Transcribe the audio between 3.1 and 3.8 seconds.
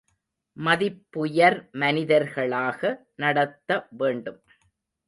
நடத்த